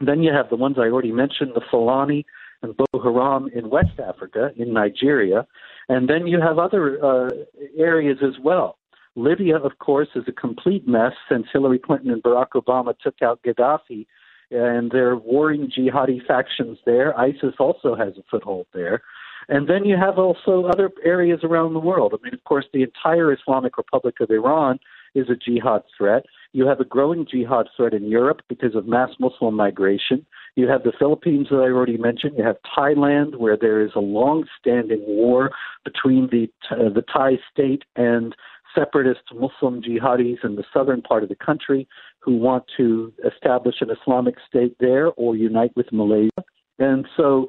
Then 0.00 0.22
you 0.22 0.32
have 0.32 0.48
the 0.50 0.56
ones 0.56 0.76
I 0.78 0.82
already 0.82 1.12
mentioned, 1.12 1.52
the 1.54 1.62
Fulani 1.70 2.24
and 2.62 2.76
Boko 2.76 3.02
Haram 3.02 3.48
in 3.54 3.70
West 3.70 3.98
Africa, 3.98 4.50
in 4.56 4.72
Nigeria, 4.72 5.46
and 5.88 6.08
then 6.08 6.26
you 6.26 6.40
have 6.40 6.58
other 6.58 7.04
uh, 7.04 7.30
areas 7.76 8.18
as 8.22 8.38
well. 8.42 8.78
Libya, 9.16 9.56
of 9.56 9.78
course, 9.78 10.08
is 10.14 10.24
a 10.28 10.32
complete 10.32 10.86
mess 10.86 11.14
since 11.28 11.46
Hillary 11.52 11.78
Clinton 11.78 12.10
and 12.10 12.22
Barack 12.22 12.50
Obama 12.54 12.96
took 12.98 13.22
out 13.22 13.42
Gaddafi, 13.42 14.06
and 14.50 14.90
there 14.90 15.08
are 15.08 15.16
warring 15.16 15.70
jihadi 15.70 16.24
factions 16.26 16.78
there. 16.84 17.18
ISIS 17.18 17.54
also 17.58 17.96
has 17.96 18.12
a 18.18 18.22
foothold 18.30 18.66
there. 18.72 19.02
And 19.48 19.68
then 19.68 19.84
you 19.84 19.96
have 19.96 20.18
also 20.18 20.64
other 20.64 20.90
areas 21.04 21.40
around 21.44 21.72
the 21.72 21.80
world. 21.80 22.12
I 22.14 22.22
mean, 22.22 22.34
of 22.34 22.42
course, 22.44 22.66
the 22.72 22.82
entire 22.82 23.32
Islamic 23.32 23.78
Republic 23.78 24.16
of 24.20 24.30
Iran 24.30 24.78
is 25.14 25.30
a 25.30 25.36
jihad 25.36 25.82
threat. 25.96 26.26
You 26.52 26.66
have 26.66 26.80
a 26.80 26.84
growing 26.84 27.26
jihad 27.26 27.68
threat 27.76 27.94
in 27.94 28.08
Europe 28.08 28.42
because 28.48 28.74
of 28.74 28.86
mass 28.86 29.10
Muslim 29.18 29.54
migration. 29.54 30.26
You 30.56 30.68
have 30.68 30.82
the 30.82 30.92
Philippines 30.98 31.48
that 31.50 31.56
I 31.56 31.70
already 31.70 31.96
mentioned. 31.96 32.34
You 32.36 32.44
have 32.44 32.56
Thailand, 32.76 33.36
where 33.36 33.56
there 33.56 33.80
is 33.80 33.92
a 33.94 34.00
long-standing 34.00 35.04
war 35.06 35.50
between 35.84 36.28
the 36.30 36.50
uh, 36.70 36.90
the 36.90 37.02
Thai 37.02 37.38
state 37.52 37.84
and 37.94 38.34
separatist 38.76 39.22
Muslim 39.34 39.82
jihadis 39.82 40.44
in 40.44 40.56
the 40.56 40.64
southern 40.72 41.02
part 41.02 41.22
of 41.22 41.28
the 41.28 41.36
country 41.36 41.88
who 42.20 42.36
want 42.36 42.64
to 42.76 43.12
establish 43.24 43.76
an 43.80 43.88
Islamic 43.90 44.36
state 44.48 44.76
there 44.80 45.08
or 45.12 45.36
unite 45.36 45.72
with 45.76 45.86
Malaysia. 45.92 46.44
And 46.78 47.06
so 47.16 47.48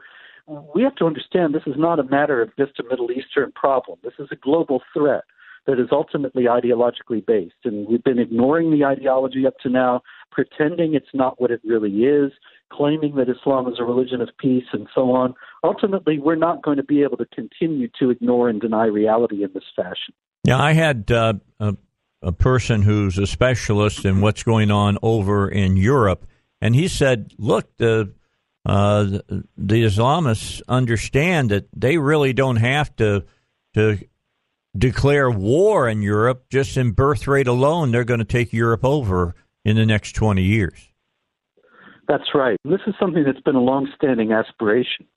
we 0.74 0.84
have 0.84 0.96
to 0.96 1.05
understand 1.05 1.53
this 1.53 1.63
is 1.67 1.75
not 1.77 2.00
a 2.00 2.03
matter 2.03 2.41
of 2.41 2.55
just 2.57 2.79
a 2.79 2.84
Middle 2.84 3.12
Eastern 3.12 3.51
problem. 3.51 4.00
This 4.03 4.13
is 4.19 4.29
a 4.31 4.36
global 4.36 4.81
threat 4.93 5.24
that 5.65 5.79
is 5.79 5.89
ultimately 5.91 6.43
ideologically 6.43 7.25
based. 7.25 7.65
And 7.65 7.88
we've 7.88 8.03
been 8.03 8.19
ignoring 8.19 8.72
the 8.72 8.86
ideology 8.86 9.46
up 9.46 9.57
to 9.63 9.69
now, 9.69 10.01
pretending 10.31 10.93
it's 10.93 11.13
not 11.13 11.41
what 11.41 11.51
it 11.51 11.60
really 11.65 11.91
is, 12.05 12.31
claiming 12.72 13.15
that 13.15 13.29
Islam 13.29 13.67
is 13.67 13.75
a 13.77 13.84
religion 13.84 14.22
of 14.22 14.29
peace, 14.39 14.63
and 14.72 14.88
so 14.96 15.12
on. 15.12 15.34
Ultimately, 15.65 16.19
we're 16.19 16.36
not 16.36 16.63
going 16.63 16.77
to 16.77 16.84
be 16.84 17.03
able 17.03 17.17
to 17.17 17.25
continue 17.25 17.89
to 18.00 18.10
ignore 18.10 18.48
and 18.48 18.62
deny 18.62 18.86
reality 18.86 19.43
in 19.43 19.50
this 19.53 19.63
fashion. 19.75 20.13
Yeah, 20.48 20.62
I 20.62 20.72
had 20.72 21.12
uh, 21.12 21.34
a, 21.60 21.75
a 22.22 22.32
person 22.32 22.82
who's 22.82 23.18
a 23.18 23.27
specialist 23.27 24.06
in 24.06 24.22
what's 24.22 24.44
going 24.44 24.72
on 24.72 24.98
over 25.01 25.50
in 25.50 25.75
Europe, 25.75 26.25
and 26.62 26.74
he 26.74 26.88
said, 26.88 27.34
look, 27.38 27.75
the 27.75 28.13
uh, 28.66 29.04
the 29.58 29.84
Islamists 29.84 30.62
understand 30.70 31.51
that 31.51 31.68
they 31.75 31.98
really 31.98 32.32
don't 32.32 32.56
have 32.56 32.96
to 32.96 33.25
to 33.74 33.98
declare 34.77 35.30
war 35.30 35.89
in 35.89 36.01
Europe. 36.01 36.46
Just 36.50 36.77
in 36.77 36.92
birth 36.92 37.27
rate 37.27 37.48
alone, 37.50 37.92
they're 37.92 38.06
going 38.06 38.20
to 38.20 38.25
take 38.25 38.54
Europe 38.54 38.86
over 38.86 39.36
in 39.66 39.75
the 39.75 39.86
next 39.86 40.13
20 40.13 40.44
years. 40.44 40.94
That's 42.08 42.34
right. 42.34 42.56
This 42.63 42.80
is 42.88 42.94
something 42.98 43.25
that's 43.25 43.42
been 43.42 43.56
a 43.56 43.62
long-standing 43.62 44.32
aspiration. 44.32 45.08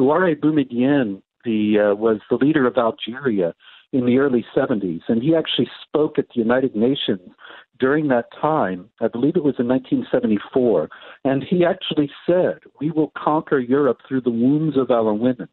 Houari 0.00 0.34
Boumediene 0.34 1.20
the, 1.44 1.90
uh, 1.90 1.94
was 1.94 2.20
the 2.30 2.36
leader 2.36 2.66
of 2.66 2.78
Algeria 2.78 3.54
in 3.92 4.04
the 4.06 4.18
early 4.18 4.44
70s, 4.56 5.00
and 5.08 5.22
he 5.22 5.34
actually 5.34 5.68
spoke 5.82 6.18
at 6.18 6.26
the 6.28 6.40
United 6.40 6.76
Nations 6.76 7.30
during 7.78 8.08
that 8.08 8.26
time. 8.38 8.90
I 9.00 9.08
believe 9.08 9.36
it 9.36 9.44
was 9.44 9.54
in 9.58 9.68
1974, 9.68 10.88
and 11.24 11.42
he 11.42 11.64
actually 11.64 12.10
said, 12.26 12.58
"We 12.80 12.90
will 12.90 13.12
conquer 13.16 13.58
Europe 13.58 14.00
through 14.06 14.22
the 14.22 14.30
wombs 14.30 14.76
of 14.76 14.90
our 14.90 15.14
women." 15.14 15.48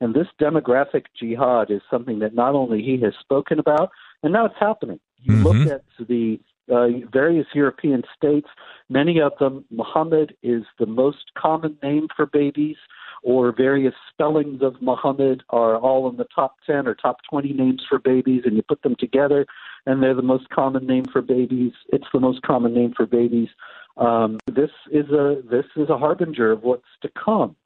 And 0.00 0.14
this 0.14 0.28
demographic 0.40 1.06
jihad 1.18 1.70
is 1.70 1.80
something 1.90 2.20
that 2.20 2.34
not 2.34 2.54
only 2.54 2.82
he 2.82 3.00
has 3.00 3.14
spoken 3.20 3.58
about, 3.58 3.90
and 4.22 4.32
now 4.32 4.44
it's 4.46 4.58
happening. 4.60 5.00
You 5.22 5.34
mm-hmm. 5.34 5.46
look 5.46 5.68
at 5.72 5.84
the 6.06 6.38
uh, 6.70 6.88
various 7.12 7.46
European 7.54 8.02
states, 8.16 8.48
many 8.88 9.20
of 9.20 9.32
them, 9.40 9.64
Muhammad 9.70 10.36
is 10.42 10.64
the 10.78 10.86
most 10.86 11.32
common 11.36 11.76
name 11.82 12.08
for 12.14 12.26
babies, 12.26 12.76
or 13.22 13.52
various 13.52 13.94
spellings 14.12 14.62
of 14.62 14.80
Muhammad 14.80 15.42
are 15.50 15.76
all 15.76 16.08
in 16.08 16.16
the 16.16 16.26
top 16.34 16.56
10 16.66 16.86
or 16.86 16.94
top 16.94 17.18
20 17.30 17.52
names 17.52 17.82
for 17.88 17.98
babies, 17.98 18.42
and 18.44 18.56
you 18.56 18.62
put 18.62 18.82
them 18.82 18.96
together, 18.98 19.46
and 19.86 20.02
they're 20.02 20.14
the 20.14 20.22
most 20.22 20.48
common 20.50 20.86
name 20.86 21.04
for 21.04 21.22
babies. 21.22 21.72
It's 21.92 22.06
the 22.12 22.20
most 22.20 22.42
common 22.42 22.74
name 22.74 22.92
for 22.96 23.06
babies. 23.06 23.48
Um, 23.96 24.38
this 24.46 24.70
is 24.92 25.10
a 25.10 25.42
this 25.50 25.66
is 25.76 25.90
a 25.90 25.98
harbinger 25.98 26.52
of 26.52 26.62
what's 26.62 26.84
to 27.02 27.08
come 27.08 27.56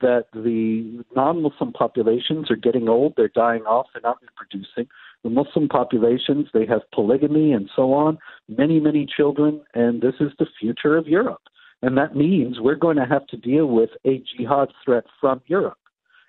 that 0.00 0.26
the 0.32 1.04
non-Muslim 1.14 1.72
populations 1.72 2.50
are 2.50 2.56
getting 2.56 2.88
old, 2.88 3.14
they're 3.16 3.28
dying 3.28 3.62
off, 3.62 3.86
they're 3.92 4.02
not 4.02 4.18
reproducing. 4.22 4.86
The 5.24 5.30
Muslim 5.30 5.68
populations, 5.68 6.46
they 6.54 6.66
have 6.66 6.82
polygamy 6.92 7.52
and 7.52 7.68
so 7.74 7.92
on, 7.92 8.18
many, 8.48 8.78
many 8.78 9.06
children, 9.06 9.60
and 9.74 10.00
this 10.00 10.14
is 10.20 10.30
the 10.38 10.46
future 10.60 10.96
of 10.96 11.08
Europe. 11.08 11.42
And 11.82 11.96
that 11.96 12.16
means 12.16 12.60
we're 12.60 12.74
going 12.74 12.96
to 12.96 13.06
have 13.06 13.26
to 13.28 13.36
deal 13.36 13.66
with 13.66 13.90
a 14.04 14.22
jihad 14.36 14.68
threat 14.84 15.04
from 15.20 15.40
Europe, 15.46 15.78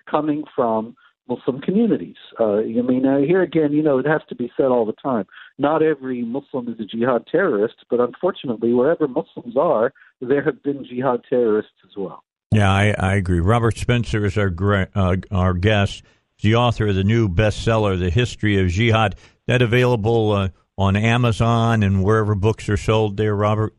coming 0.08 0.44
from 0.54 0.96
Muslim 1.28 1.60
communities. 1.60 2.16
Uh, 2.38 2.58
I 2.58 2.82
mean, 2.82 3.06
uh, 3.06 3.18
here 3.18 3.42
again, 3.42 3.72
you 3.72 3.82
know, 3.82 3.98
it 3.98 4.06
has 4.06 4.20
to 4.28 4.34
be 4.34 4.52
said 4.56 4.66
all 4.66 4.84
the 4.84 4.92
time. 4.92 5.26
Not 5.58 5.82
every 5.82 6.22
Muslim 6.22 6.68
is 6.68 6.80
a 6.80 6.84
jihad 6.84 7.26
terrorist, 7.30 7.76
but 7.88 8.00
unfortunately, 8.00 8.72
wherever 8.72 9.06
Muslims 9.06 9.56
are, 9.56 9.92
there 10.20 10.42
have 10.42 10.62
been 10.62 10.84
jihad 10.84 11.22
terrorists 11.28 11.72
as 11.84 11.96
well. 11.96 12.24
Yeah, 12.52 12.70
I, 12.70 12.94
I 12.98 13.14
agree. 13.14 13.38
Robert 13.38 13.76
Spencer 13.76 14.24
is 14.24 14.36
our 14.36 14.52
uh, 14.94 15.16
our 15.30 15.54
guest. 15.54 16.02
He's 16.36 16.50
the 16.50 16.56
author 16.56 16.88
of 16.88 16.96
the 16.96 17.04
new 17.04 17.28
bestseller, 17.28 17.98
The 17.98 18.10
History 18.10 18.60
of 18.60 18.68
Jihad. 18.68 19.14
That 19.46 19.62
available 19.62 20.32
uh, 20.32 20.48
on 20.76 20.96
Amazon 20.96 21.82
and 21.84 22.02
wherever 22.02 22.34
books 22.34 22.68
are 22.68 22.76
sold. 22.76 23.16
There, 23.16 23.36
Robert. 23.36 23.74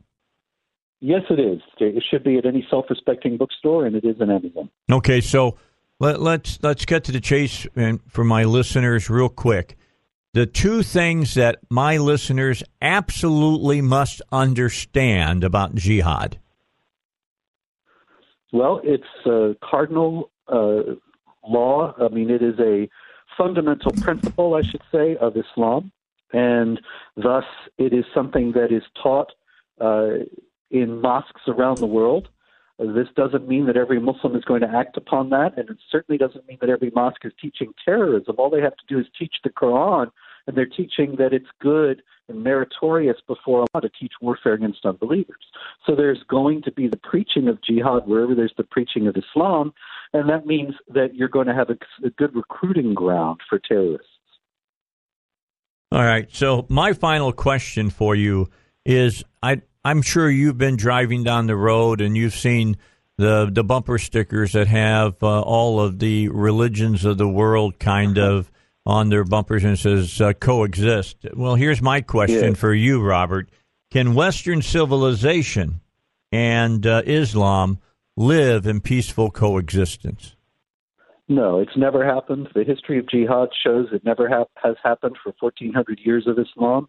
Yes, 1.04 1.22
it 1.30 1.40
is. 1.40 1.60
It 1.78 2.04
should 2.08 2.22
be 2.22 2.38
at 2.38 2.46
any 2.46 2.64
self-respecting 2.70 3.36
bookstore, 3.36 3.84
and 3.84 3.96
it 3.96 4.04
is 4.04 4.20
in 4.20 4.30
Amazon. 4.30 4.70
Okay, 4.88 5.20
so 5.20 5.58
let, 5.98 6.14
us 6.14 6.20
let's, 6.20 6.58
let's 6.62 6.84
get 6.84 7.02
to 7.04 7.12
the 7.12 7.18
chase, 7.18 7.66
and 7.74 8.00
for 8.06 8.22
my 8.22 8.44
listeners, 8.44 9.10
real 9.10 9.28
quick. 9.28 9.76
The 10.32 10.46
two 10.46 10.84
things 10.84 11.34
that 11.34 11.58
my 11.68 11.96
listeners 11.96 12.62
absolutely 12.80 13.80
must 13.80 14.22
understand 14.30 15.42
about 15.42 15.74
jihad. 15.74 16.38
Well, 18.52 18.80
it's 18.84 19.02
a 19.26 19.56
cardinal 19.60 20.30
uh, 20.46 20.94
law. 21.44 21.94
I 22.00 22.14
mean, 22.14 22.30
it 22.30 22.42
is 22.42 22.54
a 22.60 22.88
fundamental 23.36 23.90
principle, 23.90 24.54
I 24.54 24.62
should 24.62 24.82
say, 24.92 25.16
of 25.16 25.36
Islam, 25.36 25.90
and 26.32 26.80
thus 27.16 27.44
it 27.76 27.92
is 27.92 28.04
something 28.14 28.52
that 28.52 28.70
is 28.70 28.84
taught 29.02 29.32
uh, 29.80 30.24
in 30.72 31.00
mosques 31.00 31.42
around 31.46 31.78
the 31.78 31.86
world. 31.86 32.28
Uh, 32.80 32.92
this 32.92 33.08
doesn't 33.14 33.46
mean 33.46 33.66
that 33.66 33.76
every 33.76 34.00
Muslim 34.00 34.34
is 34.34 34.44
going 34.44 34.62
to 34.62 34.68
act 34.68 34.96
upon 34.96 35.30
that, 35.30 35.56
and 35.56 35.68
it 35.68 35.76
certainly 35.90 36.18
doesn't 36.18 36.46
mean 36.48 36.58
that 36.60 36.70
every 36.70 36.90
mosque 36.94 37.24
is 37.24 37.32
teaching 37.40 37.72
terrorism. 37.84 38.34
All 38.38 38.50
they 38.50 38.62
have 38.62 38.76
to 38.76 38.86
do 38.88 38.98
is 38.98 39.06
teach 39.18 39.34
the 39.44 39.50
Quran, 39.50 40.10
and 40.46 40.56
they're 40.56 40.66
teaching 40.66 41.16
that 41.18 41.32
it's 41.32 41.46
good 41.60 42.02
and 42.28 42.42
meritorious 42.42 43.18
before 43.28 43.60
Allah 43.60 43.82
to 43.82 43.90
teach 44.00 44.12
warfare 44.20 44.54
against 44.54 44.86
unbelievers. 44.86 45.44
So 45.86 45.94
there's 45.94 46.22
going 46.28 46.62
to 46.62 46.72
be 46.72 46.88
the 46.88 46.96
preaching 46.96 47.48
of 47.48 47.62
jihad 47.62 48.06
wherever 48.06 48.34
there's 48.34 48.54
the 48.56 48.64
preaching 48.64 49.06
of 49.06 49.16
Islam, 49.16 49.74
and 50.14 50.28
that 50.30 50.46
means 50.46 50.74
that 50.88 51.14
you're 51.14 51.28
going 51.28 51.46
to 51.46 51.54
have 51.54 51.68
a, 51.70 51.76
a 52.04 52.10
good 52.10 52.34
recruiting 52.34 52.94
ground 52.94 53.40
for 53.48 53.58
terrorists. 53.58 54.08
All 55.92 56.02
right. 56.02 56.34
So 56.34 56.64
my 56.70 56.94
final 56.94 57.32
question 57.32 57.90
for 57.90 58.16
you 58.16 58.48
is: 58.86 59.24
I 59.42 59.60
I'm 59.84 60.02
sure 60.02 60.30
you've 60.30 60.58
been 60.58 60.76
driving 60.76 61.24
down 61.24 61.46
the 61.46 61.56
road 61.56 62.00
and 62.00 62.16
you've 62.16 62.34
seen 62.34 62.76
the 63.18 63.50
the 63.52 63.64
bumper 63.64 63.98
stickers 63.98 64.52
that 64.52 64.68
have 64.68 65.22
uh, 65.22 65.40
all 65.40 65.80
of 65.80 65.98
the 65.98 66.28
religions 66.28 67.04
of 67.04 67.18
the 67.18 67.28
world 67.28 67.78
kind 67.78 68.18
of 68.18 68.50
on 68.84 69.08
their 69.08 69.24
bumpers 69.24 69.64
and 69.64 69.78
says 69.78 70.20
uh, 70.20 70.32
coexist. 70.32 71.26
Well, 71.34 71.54
here's 71.54 71.82
my 71.82 72.00
question 72.00 72.50
yeah. 72.50 72.54
for 72.54 72.74
you, 72.74 73.02
Robert. 73.02 73.48
Can 73.90 74.14
Western 74.14 74.62
civilization 74.62 75.80
and 76.32 76.86
uh, 76.86 77.02
Islam 77.04 77.78
live 78.16 78.66
in 78.66 78.80
peaceful 78.80 79.30
coexistence? 79.30 80.34
No, 81.28 81.60
it's 81.60 81.76
never 81.76 82.04
happened. 82.04 82.48
The 82.54 82.64
history 82.64 82.98
of 82.98 83.08
jihad 83.08 83.50
shows 83.62 83.88
it 83.92 84.04
never 84.04 84.28
ha- 84.28 84.44
has 84.62 84.76
happened 84.82 85.16
for 85.22 85.32
1,400 85.38 86.00
years 86.04 86.26
of 86.26 86.38
Islam. 86.38 86.88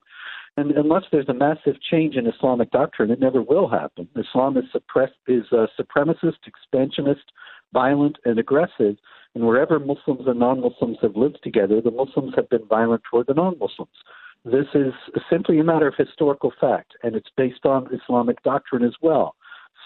And 0.55 0.71
unless 0.71 1.03
there's 1.11 1.29
a 1.29 1.33
massive 1.33 1.81
change 1.81 2.15
in 2.15 2.27
Islamic 2.27 2.69
doctrine, 2.71 3.09
it 3.09 3.19
never 3.19 3.41
will 3.41 3.67
happen. 3.67 4.07
Islam 4.15 4.55
is, 4.57 4.65
suppress- 4.71 5.09
is 5.27 5.45
uh, 5.51 5.65
supremacist, 5.79 6.45
expansionist, 6.45 7.31
violent, 7.73 8.17
and 8.25 8.37
aggressive. 8.37 8.97
And 9.33 9.47
wherever 9.47 9.79
Muslims 9.79 10.27
and 10.27 10.39
non 10.39 10.61
Muslims 10.61 10.97
have 11.01 11.15
lived 11.15 11.39
together, 11.43 11.81
the 11.81 11.89
Muslims 11.89 12.33
have 12.35 12.49
been 12.49 12.67
violent 12.67 13.01
toward 13.09 13.27
the 13.27 13.33
non 13.33 13.57
Muslims. 13.57 13.97
This 14.45 14.67
is 14.75 14.93
simply 15.29 15.59
a 15.59 15.63
matter 15.63 15.87
of 15.87 15.95
historical 15.97 16.53
fact, 16.59 16.93
and 17.01 17.15
it's 17.15 17.29
based 17.35 17.65
on 17.65 17.87
Islamic 17.93 18.43
doctrine 18.43 18.83
as 18.83 18.93
well. 19.01 19.35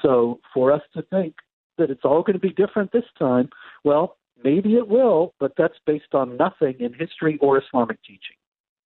So 0.02 0.40
for 0.54 0.72
us 0.72 0.82
to 0.96 1.02
think 1.04 1.36
that 1.78 1.90
it's 1.90 2.04
all 2.04 2.24
going 2.24 2.34
to 2.34 2.40
be 2.40 2.50
different 2.50 2.92
this 2.92 3.06
time, 3.18 3.50
well, 3.84 4.18
maybe 4.44 4.76
it 4.76 4.88
will, 4.88 5.34
but 5.40 5.54
that's 5.58 5.78
based 5.86 6.14
on 6.14 6.38
nothing 6.38 6.76
in 6.80 6.94
history 6.94 7.38
or 7.40 7.62
Islamic 7.62 8.02
teaching. 8.04 8.36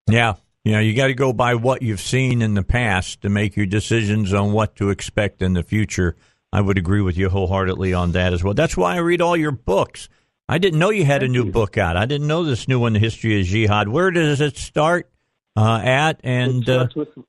Yeah. 0.09 0.35
You 0.65 0.73
know, 0.73 0.81
you 0.81 0.95
got 0.95 1.07
to 1.07 1.15
go 1.15 1.33
by 1.33 1.55
what 1.55 1.81
you've 1.81 2.03
seen 2.03 2.43
in 2.43 2.53
the 2.55 2.63
past 2.63 3.23
to 3.23 3.31
make 3.31 3.57
your 3.57 3.67
decisions 3.67 4.35
on 4.35 4.53
what 4.53 4.77
to 4.77 4.91
expect 4.91 5.41
in 5.41 5.55
the 5.55 5.63
future. 5.63 6.17
I 6.53 6.61
would 6.61 6.77
agree 6.77 7.01
with 7.01 7.17
you 7.17 7.31
wholeheartedly 7.31 7.95
on 7.95 8.13
that 8.13 8.35
as 8.35 8.45
well. 8.45 8.53
That's 8.53 8.77
why 8.77 8.95
I 8.95 8.99
read 8.99 9.23
all 9.23 9.37
your 9.37 9.53
books. 9.53 10.09
I 10.49 10.59
didn't 10.59 10.79
know 10.79 10.91
you 10.91 11.05
had 11.05 11.23
Thank 11.23 11.31
a 11.31 11.33
new 11.33 11.45
you. 11.47 11.53
book 11.53 11.79
out. 11.79 11.97
I 11.97 12.05
didn't 12.05 12.27
know 12.27 12.45
this 12.45 12.69
new 12.69 12.79
one, 12.79 12.93
The 12.93 12.99
History 12.99 13.41
of 13.41 13.47
Jihad. 13.47 13.89
Where 13.89 14.11
does 14.11 14.41
it 14.41 14.59
start 14.59 15.09
uh, 15.57 15.81
at? 15.83 16.21
And 16.25 16.63
it 16.63 16.65
starts, 16.65 16.97
uh, 16.97 17.01
with, 17.01 17.25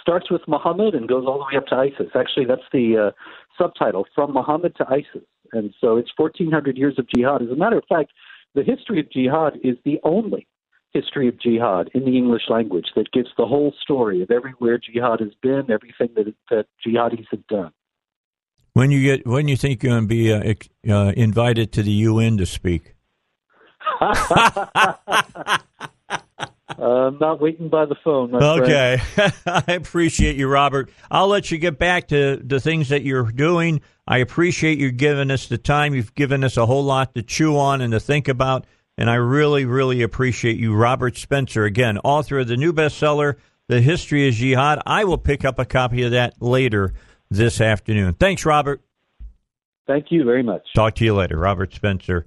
starts 0.00 0.30
with 0.30 0.42
Muhammad 0.48 0.94
and 0.94 1.06
goes 1.08 1.24
all 1.26 1.38
the 1.38 1.44
way 1.44 1.58
up 1.58 1.66
to 1.68 1.76
ISIS. 1.76 2.10
Actually, 2.16 2.46
that's 2.46 2.62
the 2.72 3.08
uh, 3.08 3.62
subtitle, 3.62 4.06
From 4.16 4.32
Muhammad 4.32 4.74
to 4.76 4.86
ISIS. 4.88 5.28
And 5.52 5.72
so 5.80 5.96
it's 5.96 6.10
1,400 6.16 6.76
years 6.76 6.98
of 6.98 7.06
jihad. 7.14 7.42
As 7.42 7.50
a 7.50 7.56
matter 7.56 7.78
of 7.78 7.84
fact, 7.88 8.12
the 8.54 8.64
history 8.64 8.98
of 8.98 9.10
jihad 9.12 9.58
is 9.62 9.76
the 9.84 10.00
only 10.02 10.48
history 10.92 11.28
of 11.28 11.40
jihad 11.40 11.90
in 11.94 12.04
the 12.04 12.16
English 12.16 12.42
language 12.48 12.86
that 12.96 13.10
gives 13.12 13.28
the 13.36 13.46
whole 13.46 13.74
story 13.80 14.22
of 14.22 14.30
everywhere 14.30 14.78
jihad 14.78 15.20
has 15.20 15.32
been, 15.42 15.70
everything 15.70 16.08
that, 16.14 16.34
that 16.50 16.66
jihadis 16.86 17.26
have 17.30 17.46
done. 17.46 17.72
When 18.74 18.90
you 18.90 19.02
get 19.02 19.26
when 19.26 19.48
you 19.48 19.56
think 19.56 19.82
you're 19.82 19.92
going 19.92 20.04
to 20.04 20.08
be 20.08 20.32
uh, 20.32 20.54
uh, 20.88 21.12
invited 21.14 21.72
to 21.72 21.82
the 21.82 21.90
UN 21.90 22.38
to 22.38 22.46
speak? 22.46 22.94
I'm 26.78 27.18
not 27.18 27.40
waiting 27.40 27.68
by 27.68 27.84
the 27.84 27.96
phone. 28.02 28.34
okay, 28.34 29.00
I 29.46 29.74
appreciate 29.74 30.36
you, 30.36 30.48
Robert. 30.48 30.90
I'll 31.10 31.28
let 31.28 31.50
you 31.50 31.58
get 31.58 31.78
back 31.78 32.08
to 32.08 32.36
the 32.36 32.60
things 32.60 32.88
that 32.88 33.02
you're 33.02 33.30
doing. 33.30 33.82
I 34.06 34.18
appreciate 34.18 34.78
you 34.78 34.90
giving 34.90 35.30
us 35.30 35.46
the 35.46 35.58
time. 35.58 35.94
You've 35.94 36.14
given 36.14 36.42
us 36.42 36.56
a 36.56 36.64
whole 36.64 36.84
lot 36.84 37.14
to 37.14 37.22
chew 37.22 37.58
on 37.58 37.82
and 37.82 37.92
to 37.92 38.00
think 38.00 38.26
about. 38.26 38.66
And 39.02 39.10
I 39.10 39.16
really, 39.16 39.64
really 39.64 40.02
appreciate 40.02 40.58
you, 40.58 40.76
Robert 40.76 41.16
Spencer, 41.16 41.64
again, 41.64 41.98
author 42.04 42.38
of 42.38 42.46
the 42.46 42.56
new 42.56 42.72
bestseller, 42.72 43.34
The 43.66 43.80
History 43.80 44.28
of 44.28 44.34
Jihad. 44.34 44.80
I 44.86 45.02
will 45.02 45.18
pick 45.18 45.44
up 45.44 45.58
a 45.58 45.64
copy 45.64 46.04
of 46.04 46.12
that 46.12 46.40
later 46.40 46.94
this 47.28 47.60
afternoon. 47.60 48.14
Thanks, 48.14 48.46
Robert. 48.46 48.80
Thank 49.88 50.12
you 50.12 50.22
very 50.22 50.44
much. 50.44 50.62
Talk 50.76 50.94
to 50.94 51.04
you 51.04 51.14
later. 51.16 51.36
Robert 51.36 51.74
Spencer. 51.74 52.26